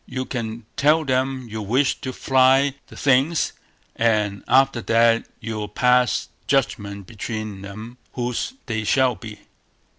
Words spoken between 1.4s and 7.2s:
you wish to try the things, and after that, you'll pass judgment